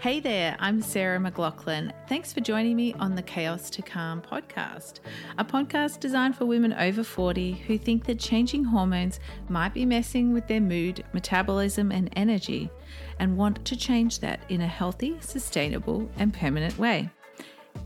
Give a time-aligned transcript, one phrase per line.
[0.00, 1.92] Hey there, I'm Sarah McLaughlin.
[2.08, 5.00] Thanks for joining me on the Chaos to Calm podcast,
[5.36, 10.32] a podcast designed for women over 40 who think that changing hormones might be messing
[10.32, 12.70] with their mood, metabolism, and energy,
[13.18, 17.10] and want to change that in a healthy, sustainable, and permanent way.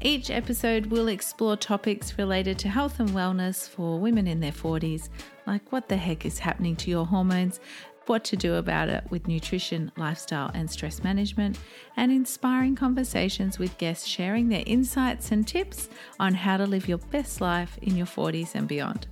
[0.01, 5.09] Each episode will explore topics related to health and wellness for women in their 40s,
[5.49, 7.59] like what the heck is happening to your hormones
[8.07, 11.59] what to do about it with nutrition, lifestyle, and stress management,
[11.97, 16.99] and inspiring conversations with guests sharing their insights and tips on how to live your
[16.99, 19.07] best life in your 40s and beyond.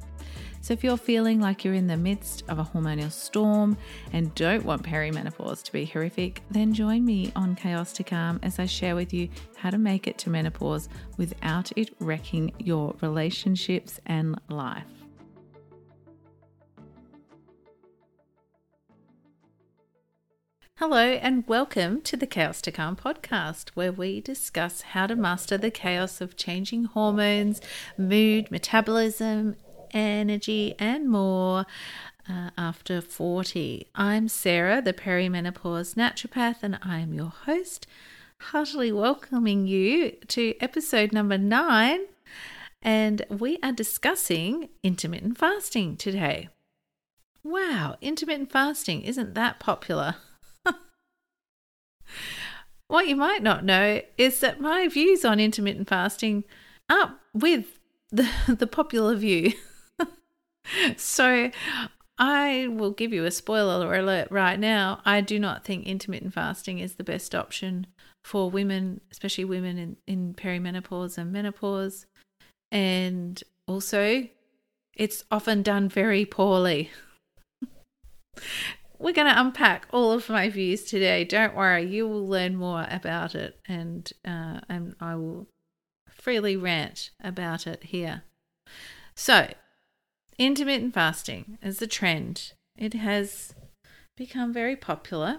[0.62, 3.76] So, if you're feeling like you're in the midst of a hormonal storm
[4.12, 8.60] and don't want perimenopause to be horrific, then join me on Chaos to Calm as
[8.60, 13.98] I share with you how to make it to menopause without it wrecking your relationships
[14.06, 15.01] and life.
[20.76, 25.58] Hello, and welcome to the Chaos to Calm podcast, where we discuss how to master
[25.58, 27.60] the chaos of changing hormones,
[27.98, 29.56] mood, metabolism,
[29.92, 31.66] energy, and more
[32.28, 33.86] uh, after 40.
[33.94, 37.86] I'm Sarah, the perimenopause naturopath, and I am your host,
[38.40, 42.06] heartily welcoming you to episode number nine.
[42.80, 46.48] And we are discussing intermittent fasting today.
[47.44, 50.16] Wow, intermittent fasting isn't that popular?
[52.88, 56.44] What you might not know is that my views on intermittent fasting
[56.90, 57.78] are with
[58.10, 59.52] the, the popular view.
[60.96, 61.50] so
[62.18, 65.00] I will give you a spoiler alert right now.
[65.04, 67.86] I do not think intermittent fasting is the best option
[68.24, 72.06] for women, especially women in, in perimenopause and menopause.
[72.70, 74.28] And also,
[74.94, 76.90] it's often done very poorly
[79.02, 81.24] we're going to unpack all of my views today.
[81.24, 85.48] Don't worry, you will learn more about it, and uh, and I will
[86.08, 88.22] freely rant about it here.
[89.14, 89.48] So,
[90.38, 92.52] intermittent fasting is a trend.
[92.76, 93.54] It has
[94.16, 95.38] become very popular.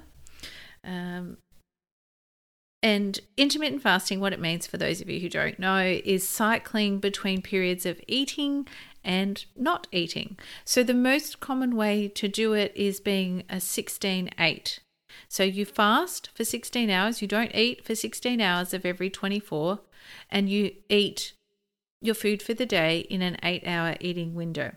[0.84, 1.38] Um,
[2.84, 7.00] and intermittent fasting, what it means for those of you who don't know, is cycling
[7.00, 8.68] between periods of eating
[9.03, 10.38] and not eating.
[10.66, 14.80] So the most common way to do it is being a 16 8.
[15.28, 19.80] So you fast for 16 hours, you don't eat for 16 hours of every 24,
[20.30, 21.34] and you eat
[22.02, 24.74] your food for the day in an 8 hour eating window.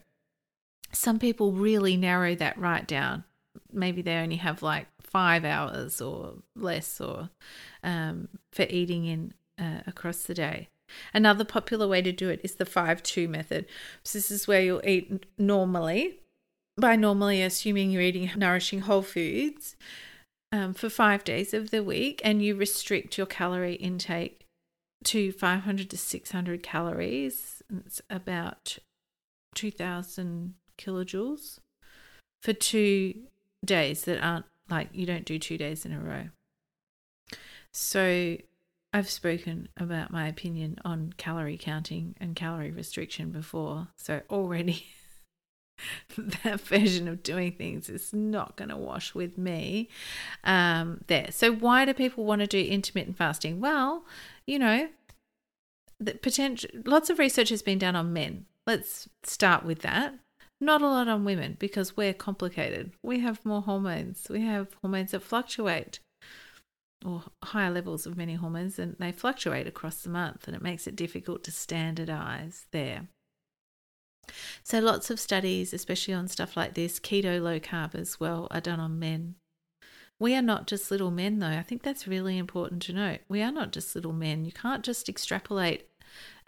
[0.92, 3.24] Some people really narrow that right down.
[3.72, 7.30] Maybe they only have like five hours or less or
[7.82, 10.68] um, for eating in uh, across the day.
[11.14, 13.66] Another popular way to do it is the 5 2 method.
[14.04, 16.20] So, this is where you'll eat normally,
[16.76, 19.76] by normally assuming you're eating nourishing whole foods
[20.52, 24.46] um, for five days of the week, and you restrict your calorie intake
[25.04, 27.62] to 500 to 600 calories.
[27.84, 28.78] It's about
[29.54, 31.58] 2000 kilojoules
[32.42, 33.14] for two
[33.64, 36.28] days that aren't like you don't do two days in a row.
[37.72, 38.36] So
[38.96, 44.86] I've spoken about my opinion on calorie counting and calorie restriction before, so already
[46.16, 49.90] that version of doing things is not going to wash with me
[50.44, 51.26] um, there.
[51.30, 53.60] So, why do people want to do intermittent fasting?
[53.60, 54.06] Well,
[54.46, 54.88] you know,
[56.00, 56.70] the potential.
[56.86, 58.46] Lots of research has been done on men.
[58.66, 60.14] Let's start with that.
[60.58, 62.92] Not a lot on women because we're complicated.
[63.02, 64.26] We have more hormones.
[64.30, 65.98] We have hormones that fluctuate
[67.06, 70.86] or higher levels of many hormones and they fluctuate across the month and it makes
[70.86, 73.08] it difficult to standardize there.
[74.64, 78.60] So, lots of studies, especially on stuff like this, keto, low carb as well, are
[78.60, 79.36] done on men.
[80.18, 81.46] We are not just little men, though.
[81.46, 83.20] I think that's really important to note.
[83.28, 84.44] We are not just little men.
[84.44, 85.88] You can't just extrapolate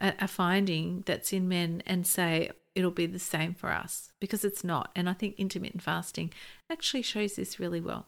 [0.00, 4.64] a, finding that's in men and say it'll be the same for us because it's
[4.64, 4.90] not.
[4.96, 6.32] And I think intermittent fasting
[6.70, 8.06] actually shows this really well.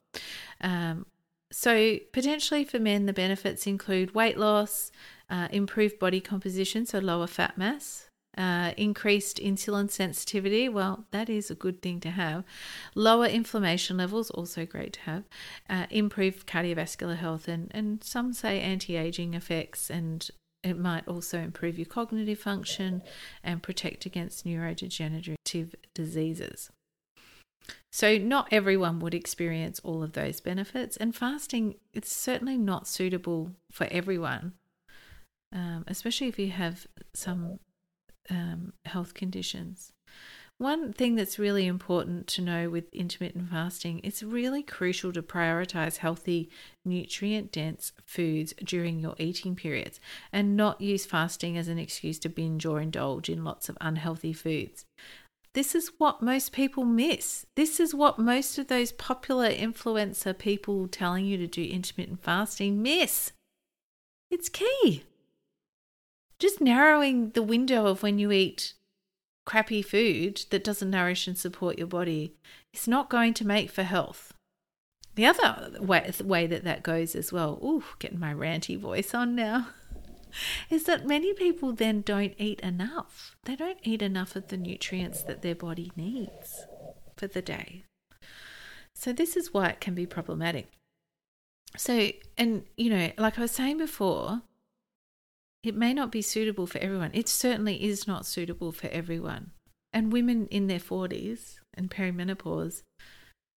[0.61, 1.07] Um,
[1.53, 4.93] so, potentially for men, the benefits include weight loss,
[5.29, 8.09] uh, improved body composition, so lower fat mass,
[8.39, 10.69] uh, increased insulin sensitivity.
[10.69, 12.45] Well, that is a good thing to have.
[12.95, 15.25] Lower inflammation levels, also great to have.
[15.69, 20.31] Uh, improved cardiovascular health, and, and some say anti aging effects, and
[20.63, 23.03] it might also improve your cognitive function
[23.43, 26.71] and protect against neurodegenerative diseases.
[27.91, 33.51] So, not everyone would experience all of those benefits, and fasting it's certainly not suitable
[33.71, 34.53] for everyone,
[35.53, 37.59] um, especially if you have some
[38.31, 39.93] um, health conditions.
[40.61, 45.97] One thing that's really important to know with intermittent fasting, it's really crucial to prioritize
[45.97, 46.51] healthy,
[46.85, 50.01] nutrient dense foods during your eating periods
[50.35, 54.35] and not use fasting as an excuse to binge or indulge in lots of unhealthy
[54.35, 54.85] foods.
[55.53, 57.45] This is what most people miss.
[57.57, 62.83] This is what most of those popular influencer people telling you to do intermittent fasting
[62.83, 63.33] miss.
[64.31, 65.05] It's key.
[66.39, 68.75] Just narrowing the window of when you eat
[69.45, 72.37] crappy food that doesn't nourish and support your body
[72.73, 74.33] is not going to make for health.
[75.17, 79.35] The other way, way that that goes as well, ooh, getting my ranty voice on
[79.35, 79.69] now.
[80.71, 83.37] is that many people then don't eat enough.
[83.45, 86.67] They don't eat enough of the nutrients that their body needs
[87.17, 87.85] for the day.
[88.95, 90.71] So, this is why it can be problematic.
[91.77, 94.43] So, and you know, like I was saying before,
[95.63, 97.11] it may not be suitable for everyone.
[97.13, 99.53] It certainly is not suitable for everyone.
[99.93, 102.83] And women in their 40s and perimenopause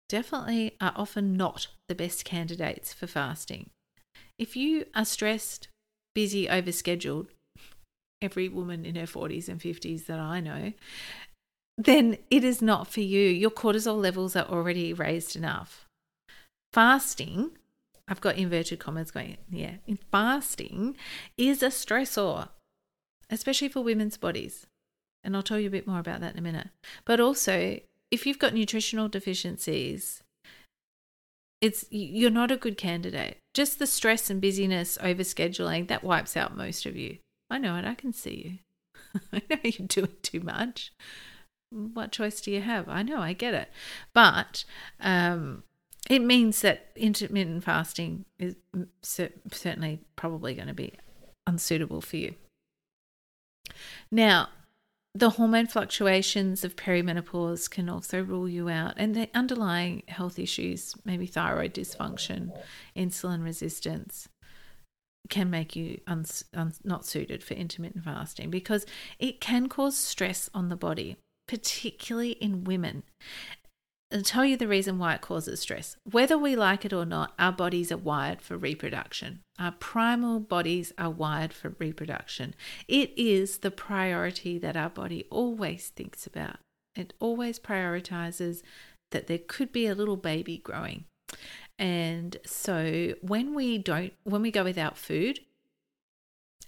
[0.10, 3.70] definitely are often not the best candidates for fasting.
[4.38, 5.70] If you are stressed,
[6.14, 7.28] busy, overscheduled,
[8.22, 10.74] every woman in her 40s and 50s that I know,
[11.78, 13.28] then it is not for you.
[13.28, 15.86] Your cortisol levels are already raised enough.
[16.72, 17.52] Fasting,
[18.08, 20.96] I've got inverted commas going, yeah, in fasting
[21.38, 22.50] is a stressor,
[23.30, 24.68] especially for women's bodies.
[25.24, 26.70] And I'll tell you a bit more about that in a minute.
[27.06, 27.80] But also,
[28.12, 30.22] if you've got nutritional deficiencies,
[31.62, 33.38] it's you're not a good candidate.
[33.54, 37.18] Just the stress and busyness, overscheduling, that wipes out most of you.
[37.50, 38.60] I know it, I can see
[39.14, 39.20] you.
[39.34, 40.92] I know you're doing too much.
[41.70, 42.90] What choice do you have?
[42.90, 43.70] I know, I get it.
[44.14, 44.66] But
[45.00, 45.64] um,
[46.10, 48.56] it means that intermittent fasting is
[49.02, 50.94] certainly probably going to be
[51.48, 52.36] unsuitable for you.
[54.12, 54.50] Now,
[55.16, 60.96] the hormone fluctuations of perimenopause can also rule you out, and the underlying health issues,
[61.06, 62.52] maybe thyroid dysfunction,
[62.96, 64.28] insulin resistance,
[65.30, 68.86] can make you uns- un- not suited for intermittent fasting because
[69.20, 71.16] it can cause stress on the body,
[71.48, 73.04] particularly in women.
[74.14, 75.98] I'll tell you the reason why it causes stress.
[76.10, 79.40] Whether we like it or not, our bodies are wired for reproduction.
[79.58, 82.54] Our primal bodies are wired for reproduction.
[82.88, 86.58] It is the priority that our body always thinks about.
[86.96, 88.62] It always prioritizes
[89.10, 91.06] that there could be a little baby growing.
[91.80, 95.40] And so when we don't, when we go without food,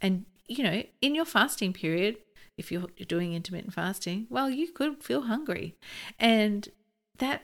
[0.02, 2.18] and you know, in your fasting period,
[2.58, 5.76] if you're doing intermittent fasting, well, you could feel hungry.
[6.20, 6.70] And
[7.18, 7.44] that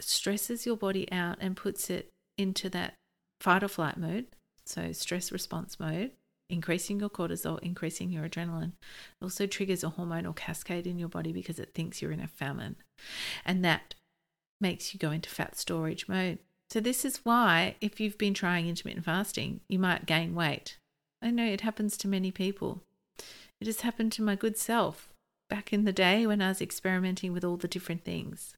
[0.00, 2.94] stresses your body out and puts it into that
[3.40, 4.26] fight or flight mode.
[4.64, 6.12] So, stress response mode,
[6.48, 8.72] increasing your cortisol, increasing your adrenaline.
[9.20, 12.26] It also triggers a hormonal cascade in your body because it thinks you're in a
[12.26, 12.76] famine.
[13.44, 13.94] And that
[14.60, 16.38] makes you go into fat storage mode.
[16.70, 20.78] So, this is why, if you've been trying intermittent fasting, you might gain weight.
[21.20, 22.82] I know it happens to many people.
[23.60, 25.10] It has happened to my good self
[25.50, 28.54] back in the day when I was experimenting with all the different things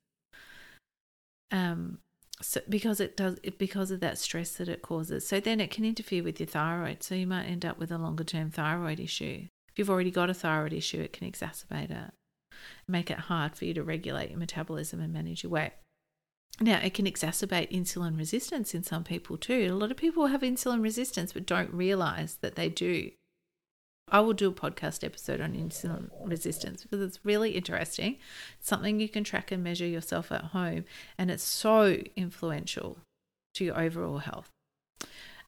[1.50, 1.98] um,
[2.42, 5.26] so because it does it because of that stress that it causes.
[5.26, 7.02] So then it can interfere with your thyroid.
[7.02, 9.46] So you might end up with a longer term thyroid issue.
[9.68, 12.12] If you've already got a thyroid issue, it can exacerbate it,
[12.88, 15.72] make it hard for you to regulate your metabolism and manage your weight.
[16.60, 19.68] Now, it can exacerbate insulin resistance in some people too.
[19.70, 23.10] A lot of people have insulin resistance but don't realize that they do.
[24.08, 28.18] I will do a podcast episode on insulin resistance because it's really interesting.
[28.58, 30.84] It's something you can track and measure yourself at home,
[31.18, 32.98] and it's so influential
[33.54, 34.50] to your overall health.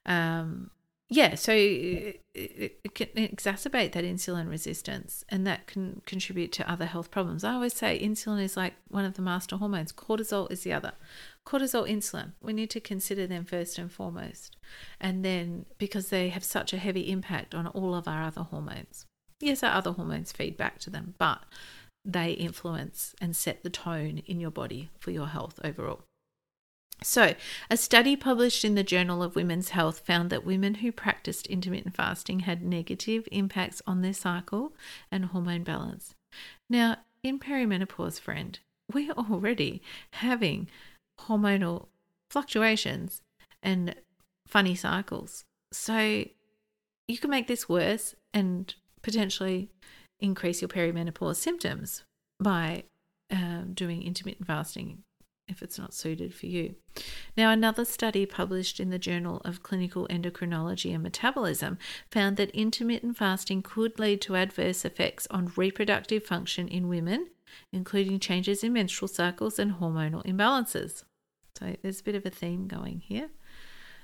[0.05, 0.71] Um,
[1.11, 6.85] yeah, so it, it, can exacerbate that insulin resistance and that can contribute to other
[6.85, 7.43] health problems.
[7.43, 10.93] I always say insulin is like one of the master hormones, cortisol is the other.
[11.45, 14.55] Cortisol, insulin, we need to consider them first and foremost.
[14.99, 19.05] And then because they have such a heavy impact on all of our other hormones.
[19.39, 21.39] Yes, our other hormones feed back to them, but
[22.05, 26.01] they influence and set the tone in your body for your health overall.
[27.01, 27.33] So,
[27.69, 31.95] a study published in the Journal of Women's Health found that women who practiced intermittent
[31.95, 34.73] fasting had negative impacts on their cycle
[35.09, 36.13] and hormone balance.
[36.69, 38.59] Now, in perimenopause, friend,
[38.93, 39.81] we're already
[40.13, 40.67] having
[41.27, 41.87] hormonal
[42.29, 43.21] fluctuations
[43.61, 43.95] and
[44.47, 45.45] funny cycles.
[45.71, 46.25] So,
[47.07, 49.69] you can make this worse and potentially
[50.19, 52.03] increase your perimenopause symptoms
[52.39, 52.83] by
[53.31, 55.03] um, doing intermittent fasting
[55.47, 56.75] if it's not suited for you.
[57.35, 61.79] Now, another study published in the Journal of Clinical Endocrinology and Metabolism
[62.11, 67.29] found that intermittent fasting could lead to adverse effects on reproductive function in women
[67.71, 71.03] including changes in menstrual cycles and hormonal imbalances.
[71.59, 73.29] So there's a bit of a theme going here.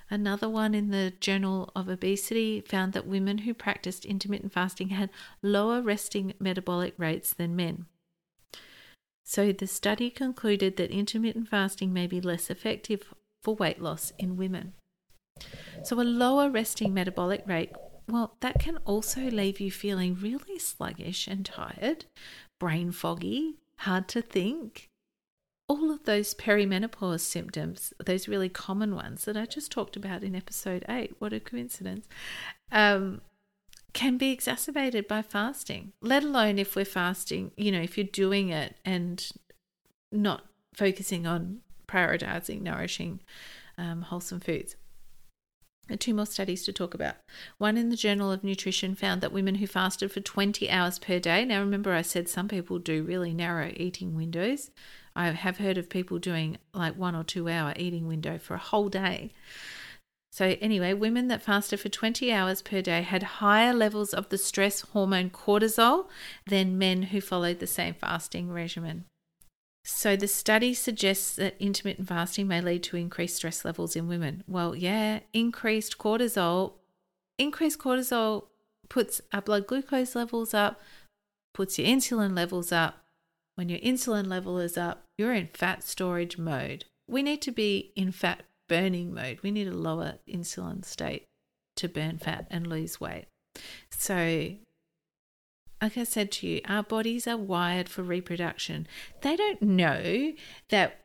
[0.10, 5.10] Another one in the Journal of Obesity found that women who practiced intermittent fasting had
[5.42, 7.88] lower resting metabolic rates than men.
[9.24, 14.38] So the study concluded that intermittent fasting may be less effective for weight loss in
[14.38, 14.74] women.
[15.84, 17.72] So a lower resting metabolic rate,
[18.08, 22.06] well, that can also leave you feeling really sluggish and tired,
[22.60, 24.90] brain foggy, hard to think,
[25.68, 30.36] all of those perimenopause symptoms, those really common ones that I just talked about in
[30.36, 32.08] episode eight, what a coincidence,
[32.72, 33.22] um,
[33.94, 38.50] can be exacerbated by fasting, let alone if we're fasting, you know, if you're doing
[38.50, 39.32] it and
[40.12, 43.22] not focusing on prioritizing nourishing,
[43.78, 44.76] um, wholesome foods.
[46.00, 47.16] Two more studies to talk about.
[47.60, 51.20] One in the Journal of Nutrition found that women who fasted for 20 hours per
[51.20, 54.72] day, now remember I said some people do really narrow eating windows,
[55.16, 58.60] I have heard of people doing like one or two hour eating window for a
[58.60, 59.32] whole day.
[60.32, 64.38] So, anyway, women that fasted for 20 hours per day had higher levels of the
[64.38, 66.08] stress hormone cortisol
[66.46, 69.06] than men who followed the same fasting regimen.
[69.86, 74.44] So, the study suggests that intermittent fasting may lead to increased stress levels in women.
[74.46, 76.74] Well, yeah, increased cortisol,
[77.38, 78.48] increased cortisol
[78.90, 80.82] puts our blood glucose levels up,
[81.54, 83.05] puts your insulin levels up,
[83.56, 86.86] when your insulin level is up, you're in fat storage mode.
[87.08, 89.40] We need to be in fat burning mode.
[89.42, 91.26] We need a lower insulin state
[91.78, 93.26] to burn fat and lose weight.
[93.90, 94.56] So,
[95.82, 98.88] like I said to you, our bodies are wired for reproduction.
[99.22, 100.34] They don't know
[100.70, 101.02] that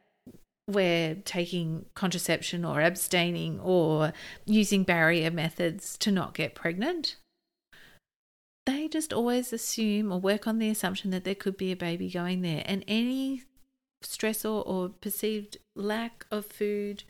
[0.66, 4.12] we're taking contraception or abstaining or
[4.46, 7.16] using barrier methods to not get pregnant
[8.70, 12.10] they just always assume or work on the assumption that there could be a baby
[12.10, 12.62] going there.
[12.66, 13.42] And any
[14.02, 17.04] stress or, or perceived lack of food,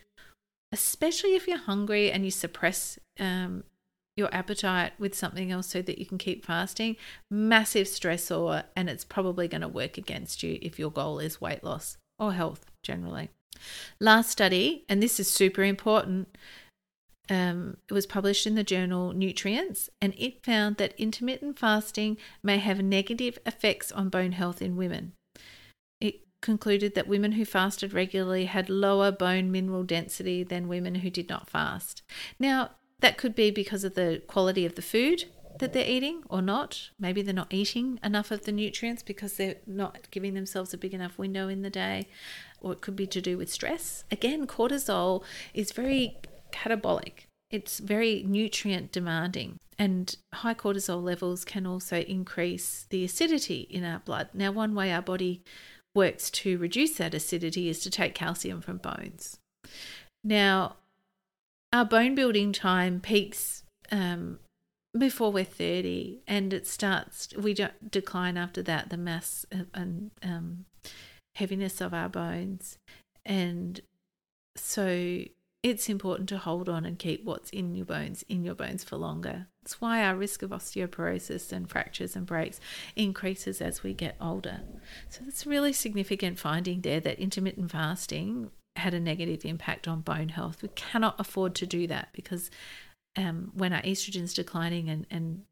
[0.72, 3.64] especially if you're hungry and you suppress um,
[4.16, 6.96] your appetite with something else so that you can keep fasting,
[7.30, 11.64] massive stressor, and it's probably going to work against you if your goal is weight
[11.64, 13.30] loss or health generally.
[13.98, 16.36] Last study, and this is super important,
[17.30, 22.58] um, it was published in the journal Nutrients, and it found that intermittent fasting may
[22.58, 25.12] have negative effects on bone health in women.
[26.00, 31.10] It concluded that women who fasted regularly had lower bone mineral density than women who
[31.10, 32.02] did not fast.
[32.38, 35.25] Now, that could be because of the quality of the food
[35.58, 36.90] that they're eating or not.
[36.99, 40.94] Maybe they're not eating enough of the nutrients because they're not giving themselves a big
[40.94, 42.08] enough window in the day,
[42.60, 44.04] or it could be to do with stress.
[44.10, 45.22] Again, cortisol
[45.54, 46.16] is very
[46.52, 47.25] catabolic.
[47.50, 53.99] It's very nutrient demanding, and high cortisol levels can also increase the acidity in our
[54.00, 54.28] blood.
[54.35, 55.42] Now, one way our body
[55.95, 59.38] works to reduce that acidity is to take calcium from bones.
[60.23, 60.76] Now,
[61.73, 64.38] our bone building time peaks um,
[64.97, 70.64] before we're 30 and it starts we don't decline after that the mass and um,
[71.37, 72.76] heaviness of our bones
[73.25, 73.80] and
[74.57, 75.23] so
[75.62, 78.96] it's important to hold on and keep what's in your bones in your bones for
[78.96, 79.46] longer.
[79.62, 82.60] That's why our risk of osteoporosis and fractures and breaks
[82.96, 84.62] increases as we get older.
[85.10, 90.00] So that's a really significant finding there that intermittent fasting had a negative impact on
[90.00, 90.62] bone health.
[90.62, 92.50] We cannot afford to do that because
[93.16, 95.42] um, when our estrogen is declining and, and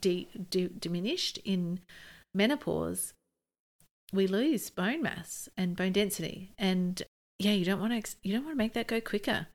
[0.00, 1.80] de- de- diminished in
[2.34, 3.14] menopause,
[4.12, 6.52] we lose bone mass and bone density.
[6.58, 7.02] And
[7.38, 9.48] yeah, you don't want to you don't want to make that go quicker.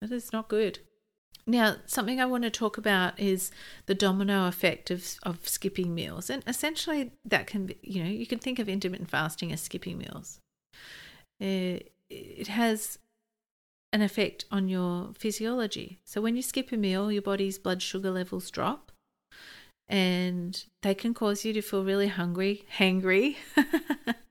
[0.00, 0.80] That is not good.
[1.46, 3.50] Now, something I want to talk about is
[3.86, 6.28] the domino effect of, of skipping meals.
[6.28, 9.96] And essentially, that can be, you know, you can think of intermittent fasting as skipping
[9.96, 10.40] meals.
[11.40, 12.98] It, it has
[13.94, 16.00] an effect on your physiology.
[16.04, 18.92] So, when you skip a meal, your body's blood sugar levels drop
[19.88, 23.36] and they can cause you to feel really hungry, hangry.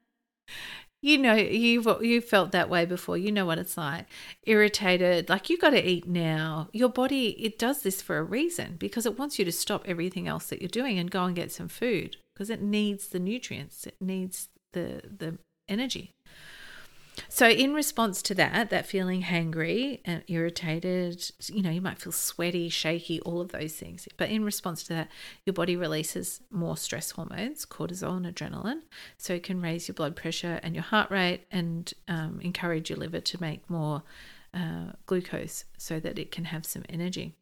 [1.01, 3.17] you know you've you felt that way before.
[3.17, 4.07] You know what it's like.
[4.43, 6.69] Irritated like you got to eat now.
[6.73, 10.27] Your body it does this for a reason because it wants you to stop everything
[10.27, 13.87] else that you're doing and go and get some food because it needs the nutrients
[13.87, 15.37] it needs the the
[15.67, 16.13] energy
[17.29, 22.11] so, in response to that, that feeling hangry and irritated, you know, you might feel
[22.11, 24.07] sweaty, shaky, all of those things.
[24.17, 25.09] But in response to that,
[25.45, 28.81] your body releases more stress hormones, cortisol and adrenaline.
[29.17, 32.99] So, it can raise your blood pressure and your heart rate and um, encourage your
[32.99, 34.03] liver to make more
[34.53, 37.35] uh, glucose so that it can have some energy.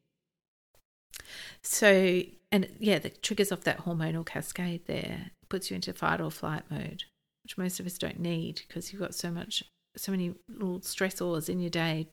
[1.62, 6.32] So, and yeah, that triggers off that hormonal cascade there, puts you into fight or
[6.32, 7.04] flight mode
[7.46, 9.64] which most of us don't need because you've got so much,
[9.96, 12.08] so many little stressors in your day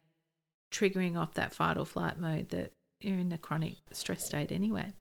[0.71, 4.93] triggering off that fight or flight mode that you're in a chronic stress state anyway.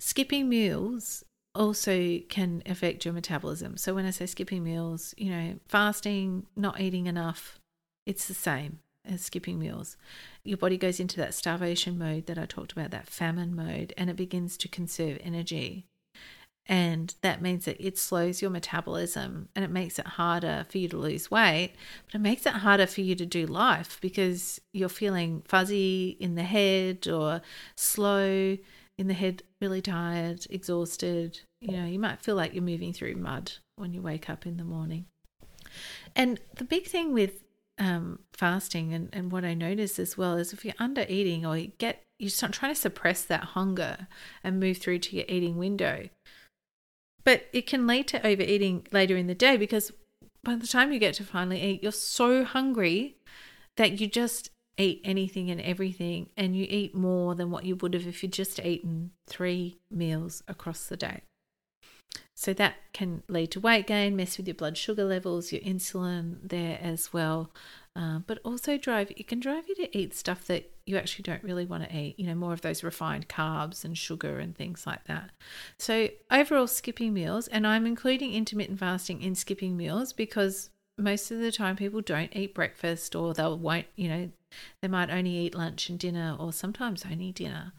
[0.00, 3.76] Skipping meals also can affect your metabolism.
[3.76, 7.60] So when I say skipping meals, you know, fasting, not eating enough,
[8.06, 9.96] it's the same as skipping meals.
[10.42, 14.10] Your body goes into that starvation mode that I talked about, that famine mode, and
[14.10, 15.86] it begins to conserve energy.
[16.68, 20.88] And that means that it slows your metabolism and it makes it harder for you
[20.88, 21.74] to lose weight,
[22.06, 26.34] but it makes it harder for you to do life because you're feeling fuzzy in
[26.34, 27.40] the head or
[27.76, 28.56] slow
[28.98, 31.40] in the head, really tired, exhausted.
[31.60, 34.56] You know, you might feel like you're moving through mud when you wake up in
[34.56, 35.06] the morning.
[36.14, 37.42] And the big thing with
[37.78, 41.58] um, fasting and, and what I notice as well is if you're under eating or
[41.58, 44.08] you get you're trying to suppress that hunger
[44.42, 46.08] and move through to your eating window.
[47.26, 49.90] But it can lead to overeating later in the day because
[50.44, 53.16] by the time you get to finally eat, you're so hungry
[53.76, 57.94] that you just eat anything and everything and you eat more than what you would
[57.94, 61.22] have if you'd just eaten three meals across the day.
[62.36, 66.36] So that can lead to weight gain, mess with your blood sugar levels, your insulin
[66.44, 67.50] there as well.
[67.96, 71.42] Uh, but also drive it can drive you to eat stuff that you actually don't
[71.42, 74.86] really want to eat you know more of those refined carbs and sugar and things
[74.86, 75.30] like that
[75.78, 81.38] so overall skipping meals and i'm including intermittent fasting in skipping meals because most of
[81.40, 84.28] the time people don't eat breakfast or they won't you know
[84.82, 87.72] they might only eat lunch and dinner or sometimes only dinner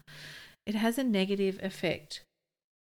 [0.66, 2.24] it has a negative effect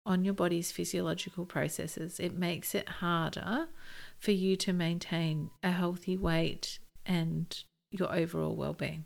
[0.06, 2.18] on your body's physiological processes.
[2.18, 3.68] It makes it harder
[4.18, 9.04] for you to maintain a healthy weight and your overall well being.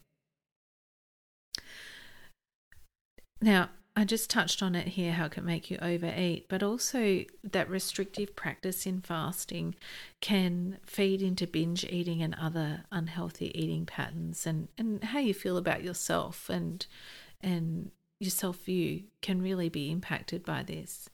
[3.41, 7.25] Now, I just touched on it here how it can make you overeat, but also
[7.45, 9.77] that restrictive practice in fasting
[10.21, 15.57] can feed into binge eating and other unhealthy eating patterns and, and how you feel
[15.57, 16.87] about yourself and
[17.41, 21.09] and your self view can really be impacted by this.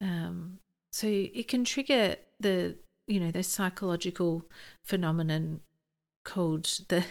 [0.00, 0.58] Um,
[0.92, 4.44] so it can trigger the you know the psychological
[4.82, 5.60] phenomenon
[6.30, 7.04] called the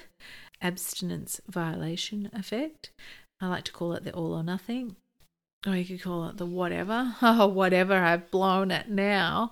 [0.62, 2.92] abstinence violation effect.
[3.42, 4.96] I like to call it the all or nothing.
[5.68, 7.16] Or you could call it the whatever.
[7.22, 7.96] Oh, whatever!
[7.96, 9.52] I've blown it now.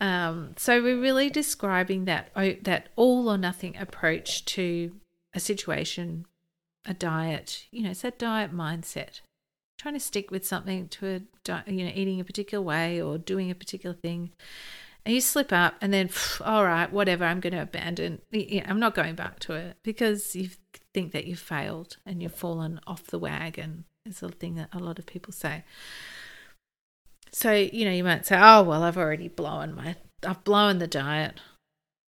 [0.00, 4.92] Um, so we're really describing that that all or nothing approach to
[5.34, 6.26] a situation
[6.84, 9.20] a diet, you know, it's that diet mindset.
[9.78, 13.50] Trying to stick with something to a, you know, eating a particular way or doing
[13.50, 14.30] a particular thing.
[15.04, 16.10] And you slip up and then,
[16.44, 18.22] all right, whatever, I'm going to abandon.
[18.32, 20.50] I'm not going back to it because you
[20.94, 23.84] think that you've failed and you've fallen off the wagon.
[24.04, 25.64] Is a thing that a lot of people say.
[27.30, 29.94] So, you know, you might say, oh, well, I've already blown my,
[30.26, 31.40] I've blown the diet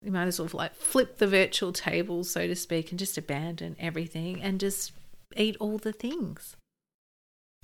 [0.03, 3.77] you might as well like flip the virtual table, so to speak, and just abandon
[3.79, 4.93] everything and just
[5.37, 6.57] eat all the things.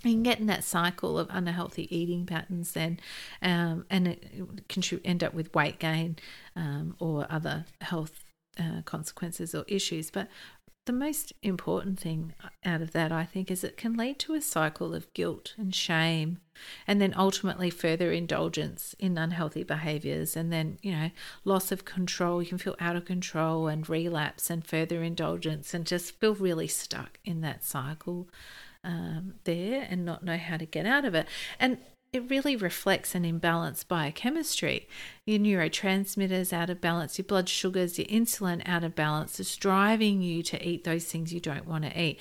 [0.04, 3.00] You can get in that cycle of unhealthy eating patterns then,
[3.42, 6.16] um, and it can end up with weight gain
[6.54, 8.24] um, or other health
[8.60, 10.10] uh, consequences or issues.
[10.12, 10.28] But
[10.86, 12.32] the most important thing
[12.64, 15.74] out of that, I think, is it can lead to a cycle of guilt and
[15.74, 16.38] shame,
[16.86, 21.10] and then ultimately further indulgence in unhealthy behaviors, and then, you know,
[21.44, 22.40] loss of control.
[22.40, 26.68] You can feel out of control and relapse and further indulgence, and just feel really
[26.68, 28.28] stuck in that cycle
[28.84, 31.26] um, there and not know how to get out of it.
[31.58, 31.78] And
[32.12, 34.88] it really reflects an imbalance biochemistry.
[35.26, 40.22] Your neurotransmitters out of balance, your blood sugars, your insulin out of balance is driving
[40.22, 42.18] you to eat those things you don't want to eat.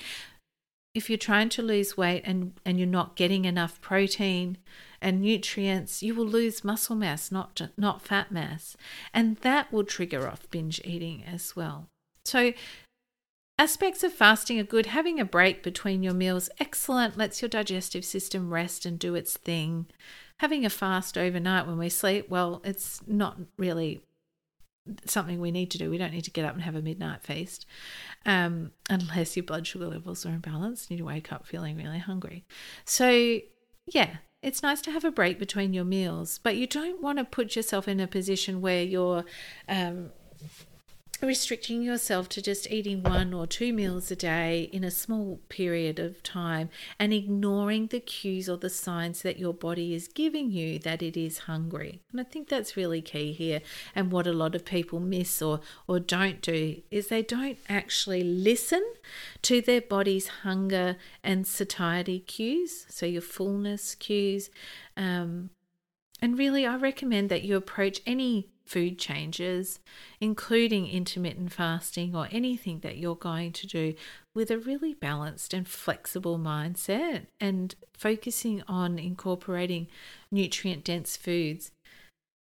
[0.94, 4.58] If you're trying to lose weight and, and you're not getting enough protein
[5.00, 8.76] and nutrients, you will lose muscle mass, not, not fat mass.
[9.14, 11.86] And that will trigger off binge eating as well.
[12.24, 12.52] So
[13.60, 14.86] Aspects of fasting are good.
[14.86, 19.36] Having a break between your meals, excellent, lets your digestive system rest and do its
[19.36, 19.86] thing.
[20.38, 24.00] Having a fast overnight when we sleep, well, it's not really
[25.04, 25.90] something we need to do.
[25.90, 27.66] We don't need to get up and have a midnight feast
[28.24, 32.44] um, unless your blood sugar levels are imbalanced and you wake up feeling really hungry.
[32.84, 33.40] So,
[33.86, 37.24] yeah, it's nice to have a break between your meals, but you don't want to
[37.24, 39.24] put yourself in a position where you're
[39.68, 40.10] um,
[41.26, 45.98] restricting yourself to just eating one or two meals a day in a small period
[45.98, 50.78] of time and ignoring the cues or the signs that your body is giving you
[50.78, 52.02] that it is hungry.
[52.12, 53.60] And I think that's really key here.
[53.94, 58.22] And what a lot of people miss or, or don't do is they don't actually
[58.22, 58.84] listen
[59.42, 64.50] to their body's hunger and satiety cues, so your fullness cues.
[64.96, 65.50] Um,
[66.20, 69.80] And really, I recommend that you approach any food changes,
[70.20, 73.94] including intermittent fasting or anything that you're going to do,
[74.34, 79.88] with a really balanced and flexible mindset and focusing on incorporating
[80.30, 81.72] nutrient dense foods,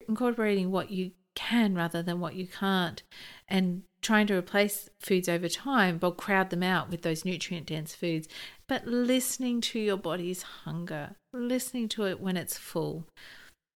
[0.08, 3.02] incorporating what you can rather than what you can't,
[3.46, 7.94] and trying to replace foods over time, but crowd them out with those nutrient dense
[7.94, 8.26] foods.
[8.66, 13.04] But listening to your body's hunger, listening to it when it's full.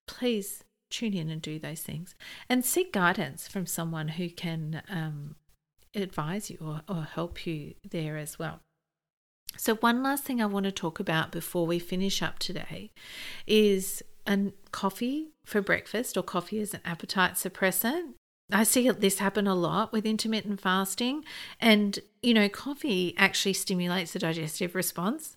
[0.08, 2.14] Please tune in and do those things
[2.48, 5.36] and seek guidance from someone who can um,
[5.94, 8.60] advise you or, or help you there as well.
[9.56, 12.92] So, one last thing I want to talk about before we finish up today
[13.46, 18.14] is a coffee for breakfast or coffee as an appetite suppressant.
[18.52, 21.24] I see this happen a lot with intermittent fasting.
[21.60, 25.36] And, you know, coffee actually stimulates the digestive response.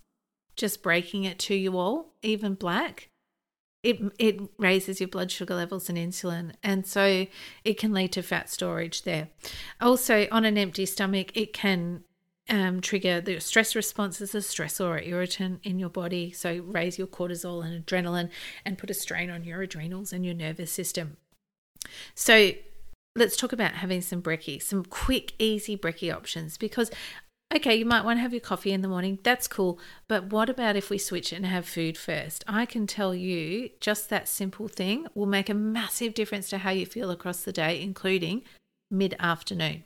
[0.55, 3.09] Just breaking it to you all, even black,
[3.83, 7.27] it it raises your blood sugar levels and insulin and so
[7.63, 9.27] it can lead to fat storage there.
[9.79, 12.03] Also on an empty stomach it can
[12.49, 16.31] um, trigger the stress response as a stressor or irritant in your body.
[16.31, 18.29] So raise your cortisol and adrenaline
[18.65, 21.17] and put a strain on your adrenals and your nervous system.
[22.15, 22.51] So
[23.15, 26.89] let's talk about having some brekkie, some quick, easy brekkie options because
[27.55, 29.19] okay, you might want to have your coffee in the morning.
[29.23, 29.79] That's cool.
[30.07, 32.43] But what about if we switch and have food first?
[32.47, 36.71] I can tell you just that simple thing will make a massive difference to how
[36.71, 38.43] you feel across the day, including
[38.89, 39.83] mid afternoon.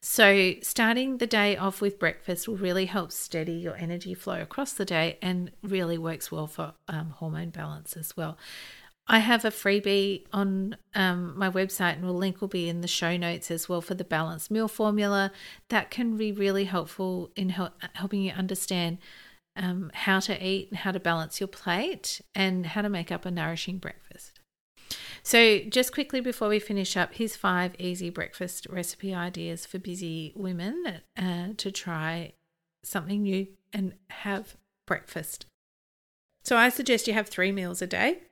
[0.00, 4.72] So, starting the day off with breakfast will really help steady your energy flow across
[4.72, 8.36] the day and really works well for um, hormone balance as well.
[9.12, 12.88] I have a freebie on um, my website, and the link will be in the
[12.88, 15.32] show notes as well for the balanced meal formula.
[15.68, 18.96] That can be really helpful in help, helping you understand
[19.54, 23.26] um, how to eat and how to balance your plate and how to make up
[23.26, 24.40] a nourishing breakfast.
[25.22, 30.32] So, just quickly before we finish up, here's five easy breakfast recipe ideas for busy
[30.34, 32.32] women uh, to try
[32.82, 35.44] something new and have breakfast.
[36.42, 38.22] So, I suggest you have three meals a day.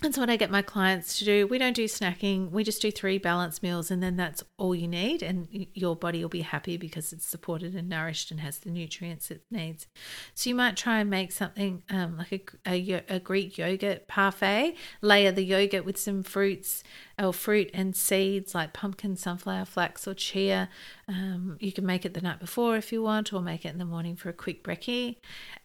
[0.00, 1.48] That's what I get my clients to do.
[1.48, 2.52] We don't do snacking.
[2.52, 5.24] We just do three balanced meals, and then that's all you need.
[5.24, 9.32] And your body will be happy because it's supported and nourished and has the nutrients
[9.32, 9.88] it needs.
[10.34, 14.76] So you might try and make something um, like a, a, a, Greek yogurt parfait.
[15.02, 16.84] Layer the yogurt with some fruits
[17.20, 20.68] or fruit and seeds like pumpkin, sunflower, flax, or chia.
[21.08, 23.78] Um, you can make it the night before if you want, or make it in
[23.78, 25.16] the morning for a quick brekkie.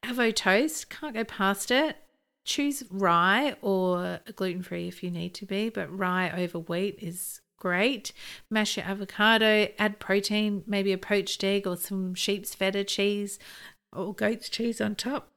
[0.02, 1.98] Avo toast, can't go past it
[2.46, 7.42] choose rye or gluten free if you need to be, but rye over wheat is
[7.58, 8.12] great.
[8.50, 13.40] Mash your avocado, add protein, maybe a poached egg or some sheep's feta cheese
[13.92, 15.32] or goat's cheese on top.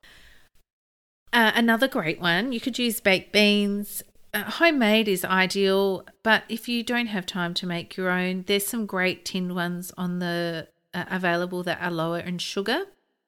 [1.33, 4.03] Uh, another great one, you could use baked beans.
[4.35, 8.67] Uh, homemade is ideal, but if you don't have time to make your own, there's
[8.67, 12.85] some great tinned ones on the uh, available that are lower in sugar.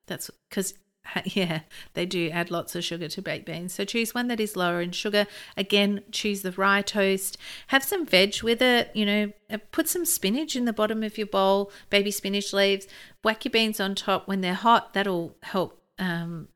[0.07, 0.75] That's because
[1.25, 1.61] yeah,
[1.95, 3.73] they do add lots of sugar to baked beans.
[3.73, 5.27] So choose one that is lower in sugar.
[5.57, 7.39] Again, choose the rye toast.
[7.69, 8.91] Have some veg with it.
[8.95, 12.87] You know, uh, put some spinach in the bottom of your bowl, baby spinach leaves.
[13.23, 14.95] Whack your beans on top when they're hot.
[14.95, 16.49] That'll help um,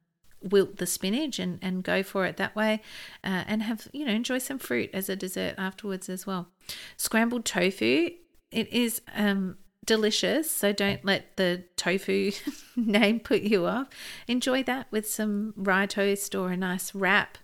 [0.43, 2.83] wilt the spinach and, and go for it that way.
[3.25, 6.49] Uh, and have, you know, enjoy some fruit as a dessert afterwards as well.
[6.97, 8.11] Scrambled tofu.
[8.51, 10.51] It is um, delicious.
[10.51, 12.33] So don't let the tofu
[12.77, 13.89] name put you off.
[14.29, 17.39] Enjoy that with some rye toast or a nice wrap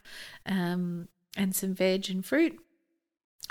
[0.46, 2.58] um, and some veg and fruit.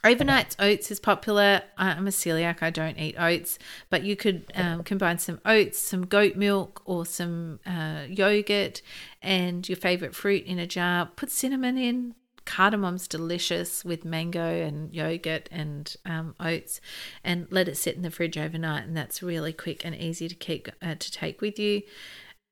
[0.03, 1.63] Overnight oats is popular.
[1.75, 3.57] I'm a celiac, I don't eat oats,
[3.89, 8.83] but you could um, combine some oats, some goat milk, or some uh, yogurt
[9.23, 11.07] and your favorite fruit in a jar.
[11.07, 12.13] Put cinnamon in,
[12.47, 16.81] Cardamom's delicious with mango and yogurt and um, oats,
[17.23, 18.85] and let it sit in the fridge overnight.
[18.85, 21.83] And that's really quick and easy to keep uh, to take with you.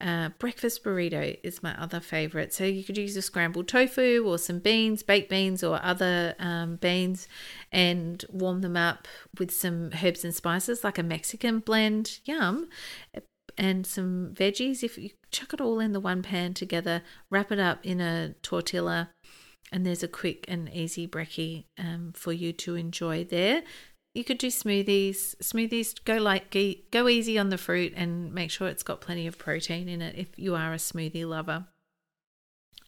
[0.01, 2.53] Uh, breakfast burrito is my other favorite.
[2.53, 6.75] So you could use a scrambled tofu or some beans, baked beans or other um,
[6.75, 7.29] beans,
[7.71, 9.08] and warm them up
[9.39, 12.19] with some herbs and spices like a Mexican blend.
[12.25, 12.67] Yum!
[13.58, 14.84] And some veggies.
[14.84, 18.36] If you chuck it all in the one pan together, wrap it up in a
[18.41, 19.12] tortilla
[19.75, 23.61] and there's a quick and easy brekkie um, for you to enjoy there.
[24.13, 25.35] You could do smoothies.
[25.43, 26.55] Smoothies go like
[26.91, 30.15] go easy on the fruit and make sure it's got plenty of protein in it
[30.17, 31.65] if you are a smoothie lover.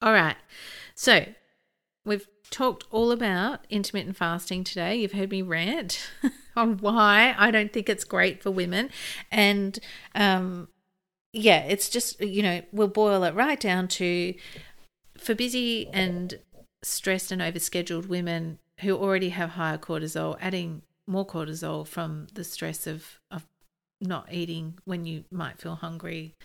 [0.02, 0.38] All right,
[0.96, 1.26] so
[2.06, 4.96] we've talked all about intermittent fasting today.
[4.96, 6.10] You've heard me rant
[6.56, 8.92] on why I don't think it's great for women,
[9.30, 9.78] and
[10.16, 10.70] um,
[11.34, 14.34] yeah, it's just you know we'll boil it right down to
[15.18, 16.40] for busy and
[16.84, 22.86] stressed and overscheduled women who already have higher cortisol, adding more cortisol from the stress
[22.86, 23.46] of, of
[24.02, 26.36] not eating when you might feel hungry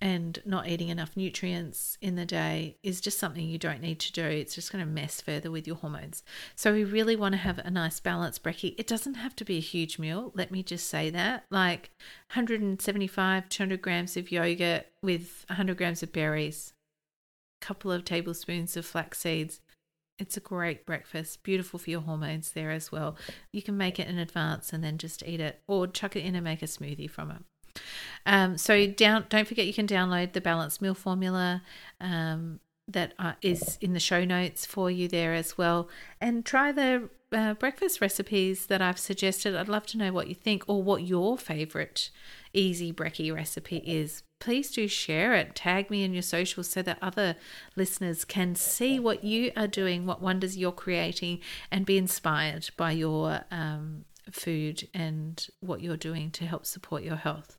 [0.00, 4.12] and not eating enough nutrients in the day is just something you don't need to
[4.12, 4.24] do.
[4.24, 6.22] It's just going to mess further with your hormones.
[6.54, 8.74] So, we really want to have a nice balanced brekkie.
[8.78, 10.32] It doesn't have to be a huge meal.
[10.34, 11.44] Let me just say that.
[11.50, 11.90] Like
[12.30, 16.72] 175, 200 grams of yogurt with 100 grams of berries,
[17.60, 19.60] couple of tablespoons of flax seeds.
[20.18, 23.16] It's a great breakfast, beautiful for your hormones there as well.
[23.52, 26.34] You can make it in advance and then just eat it, or chuck it in
[26.34, 27.82] and make a smoothie from it.
[28.26, 31.62] Um, so down, don't forget you can download the balanced meal formula
[32.00, 35.88] um, that uh, is in the show notes for you there as well,
[36.20, 39.54] and try the uh, breakfast recipes that I've suggested.
[39.54, 42.10] I'd love to know what you think or what your favorite
[42.52, 44.22] easy brekkie recipe is.
[44.40, 45.54] Please do share it.
[45.54, 47.36] Tag me in your socials so that other
[47.76, 52.92] listeners can see what you are doing, what wonders you're creating, and be inspired by
[52.92, 57.56] your um, food and what you're doing to help support your health.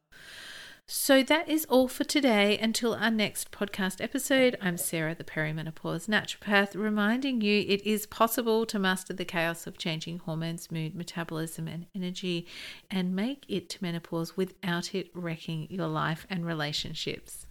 [0.94, 2.58] So that is all for today.
[2.58, 8.66] Until our next podcast episode, I'm Sarah, the perimenopause naturopath, reminding you it is possible
[8.66, 12.46] to master the chaos of changing hormones, mood, metabolism, and energy
[12.92, 17.48] and make it to menopause without it wrecking your life and relationships.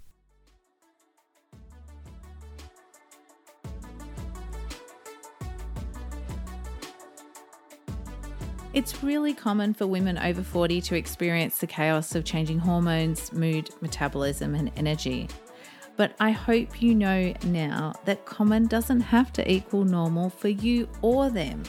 [8.73, 13.71] It's really common for women over 40 to experience the chaos of changing hormones, mood,
[13.81, 15.27] metabolism, and energy.
[15.97, 20.89] But I hope you know now that common doesn't have to equal normal for you
[21.03, 21.65] or them.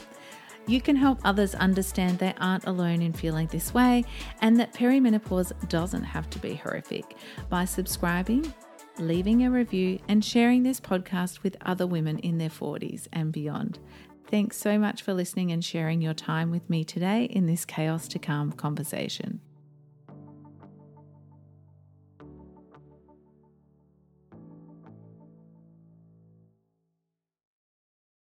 [0.68, 4.04] You can help others understand they aren't alone in feeling this way
[4.40, 7.16] and that perimenopause doesn't have to be horrific
[7.48, 8.54] by subscribing,
[8.98, 13.80] leaving a review, and sharing this podcast with other women in their 40s and beyond.
[14.26, 18.08] Thanks so much for listening and sharing your time with me today in this chaos
[18.08, 19.40] to calm conversation.